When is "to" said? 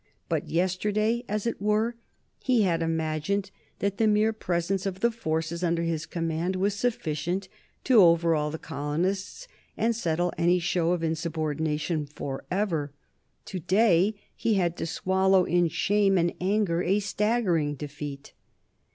7.83-8.01, 13.45-13.59, 14.77-14.87